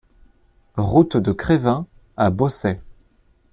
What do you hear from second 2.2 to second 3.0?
Bossey